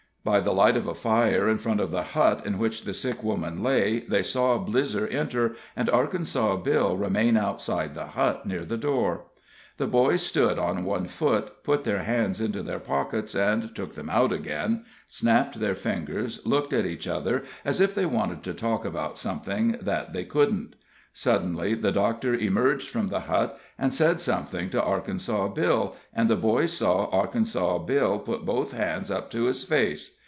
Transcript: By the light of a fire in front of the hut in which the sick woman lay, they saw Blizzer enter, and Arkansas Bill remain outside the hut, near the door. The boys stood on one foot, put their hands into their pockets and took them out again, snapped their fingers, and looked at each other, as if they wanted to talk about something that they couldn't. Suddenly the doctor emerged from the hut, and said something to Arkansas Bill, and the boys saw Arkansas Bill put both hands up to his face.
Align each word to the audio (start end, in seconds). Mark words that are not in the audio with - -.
By 0.23 0.39
the 0.39 0.53
light 0.53 0.77
of 0.77 0.85
a 0.85 0.93
fire 0.93 1.49
in 1.49 1.57
front 1.57 1.79
of 1.79 1.89
the 1.89 2.03
hut 2.03 2.45
in 2.45 2.59
which 2.59 2.83
the 2.83 2.93
sick 2.93 3.23
woman 3.23 3.63
lay, 3.63 4.01
they 4.01 4.21
saw 4.21 4.59
Blizzer 4.63 5.07
enter, 5.11 5.55
and 5.75 5.89
Arkansas 5.89 6.57
Bill 6.57 6.95
remain 6.95 7.35
outside 7.37 7.95
the 7.95 8.05
hut, 8.05 8.45
near 8.45 8.63
the 8.63 8.77
door. 8.77 9.23
The 9.77 9.87
boys 9.87 10.21
stood 10.21 10.59
on 10.59 10.83
one 10.85 11.07
foot, 11.07 11.63
put 11.63 11.85
their 11.85 12.03
hands 12.03 12.39
into 12.39 12.61
their 12.61 12.77
pockets 12.77 13.33
and 13.33 13.73
took 13.75 13.95
them 13.95 14.11
out 14.11 14.31
again, 14.31 14.85
snapped 15.07 15.59
their 15.59 15.73
fingers, 15.73 16.37
and 16.37 16.45
looked 16.45 16.71
at 16.71 16.85
each 16.85 17.07
other, 17.07 17.41
as 17.65 17.81
if 17.81 17.95
they 17.95 18.05
wanted 18.05 18.43
to 18.43 18.53
talk 18.53 18.85
about 18.85 19.17
something 19.17 19.75
that 19.81 20.13
they 20.13 20.23
couldn't. 20.23 20.75
Suddenly 21.13 21.73
the 21.75 21.91
doctor 21.91 22.33
emerged 22.33 22.87
from 22.87 23.09
the 23.09 23.19
hut, 23.21 23.59
and 23.77 23.93
said 23.93 24.21
something 24.21 24.69
to 24.69 24.81
Arkansas 24.81 25.49
Bill, 25.49 25.97
and 26.13 26.29
the 26.29 26.37
boys 26.37 26.71
saw 26.71 27.09
Arkansas 27.09 27.79
Bill 27.79 28.17
put 28.17 28.45
both 28.45 28.71
hands 28.71 29.11
up 29.11 29.29
to 29.31 29.43
his 29.45 29.65
face. 29.65 30.15